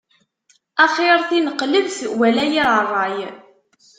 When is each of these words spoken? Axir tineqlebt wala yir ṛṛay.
Axir 0.83 1.19
tineqlebt 1.29 1.97
wala 2.19 2.45
yir 2.53 2.69
ṛṛay. 2.83 3.17